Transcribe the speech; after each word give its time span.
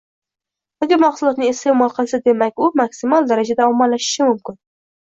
yoki 0.83 0.97
mahsulotni 1.03 1.49
iste’mol 1.55 1.95
qilsa 1.99 2.21
demak 2.31 2.67
u 2.69 2.73
maksimal 2.83 3.33
darajada 3.35 3.71
ommalashishi 3.75 4.33
mumkin 4.33 4.63